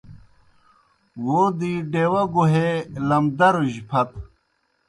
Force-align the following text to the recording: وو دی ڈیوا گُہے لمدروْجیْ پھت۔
وو 1.25 1.41
دی 1.59 1.73
ڈیوا 1.91 2.23
گُہے 2.33 2.69
لمدروْجیْ 3.07 3.81
پھت۔ 3.89 4.09